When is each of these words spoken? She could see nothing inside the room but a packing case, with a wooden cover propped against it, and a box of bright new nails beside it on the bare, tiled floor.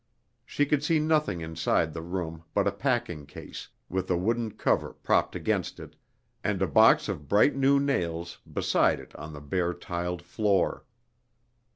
She 0.47 0.65
could 0.65 0.83
see 0.83 0.97
nothing 0.97 1.41
inside 1.41 1.93
the 1.93 2.01
room 2.01 2.43
but 2.55 2.65
a 2.65 2.71
packing 2.71 3.27
case, 3.27 3.67
with 3.87 4.09
a 4.09 4.17
wooden 4.17 4.49
cover 4.53 4.93
propped 4.93 5.35
against 5.35 5.79
it, 5.79 5.95
and 6.43 6.59
a 6.59 6.65
box 6.67 7.07
of 7.07 7.27
bright 7.27 7.55
new 7.55 7.79
nails 7.79 8.39
beside 8.51 8.99
it 8.99 9.15
on 9.15 9.31
the 9.31 9.41
bare, 9.41 9.75
tiled 9.75 10.23
floor. 10.23 10.85